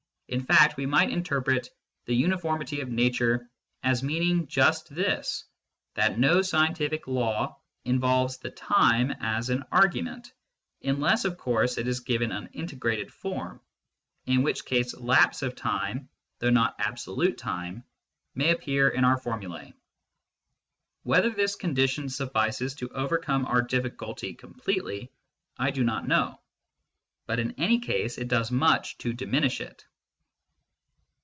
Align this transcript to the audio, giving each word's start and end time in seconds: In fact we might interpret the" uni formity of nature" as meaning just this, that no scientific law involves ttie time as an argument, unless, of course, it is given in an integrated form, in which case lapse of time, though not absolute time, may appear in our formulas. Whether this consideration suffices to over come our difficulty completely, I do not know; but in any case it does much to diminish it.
In 0.33 0.45
fact 0.45 0.77
we 0.77 0.85
might 0.85 1.09
interpret 1.09 1.67
the" 2.05 2.13
uni 2.15 2.37
formity 2.37 2.81
of 2.81 2.87
nature" 2.87 3.49
as 3.83 4.01
meaning 4.01 4.47
just 4.47 4.95
this, 4.95 5.43
that 5.95 6.17
no 6.19 6.41
scientific 6.41 7.05
law 7.05 7.59
involves 7.83 8.37
ttie 8.37 8.53
time 8.55 9.11
as 9.19 9.49
an 9.49 9.65
argument, 9.73 10.31
unless, 10.83 11.25
of 11.25 11.37
course, 11.37 11.77
it 11.77 11.85
is 11.85 11.99
given 11.99 12.31
in 12.31 12.37
an 12.45 12.49
integrated 12.53 13.11
form, 13.11 13.59
in 14.25 14.41
which 14.41 14.63
case 14.63 14.95
lapse 14.97 15.41
of 15.41 15.53
time, 15.53 16.07
though 16.39 16.49
not 16.49 16.77
absolute 16.79 17.37
time, 17.37 17.83
may 18.33 18.51
appear 18.51 18.87
in 18.87 19.03
our 19.03 19.17
formulas. 19.17 19.73
Whether 21.03 21.31
this 21.31 21.57
consideration 21.57 22.07
suffices 22.07 22.73
to 22.75 22.87
over 22.91 23.17
come 23.17 23.43
our 23.45 23.61
difficulty 23.61 24.33
completely, 24.33 25.11
I 25.57 25.71
do 25.71 25.83
not 25.83 26.07
know; 26.07 26.39
but 27.25 27.39
in 27.39 27.51
any 27.59 27.79
case 27.79 28.17
it 28.17 28.29
does 28.29 28.49
much 28.49 28.97
to 28.99 29.11
diminish 29.11 29.59
it. 29.59 29.83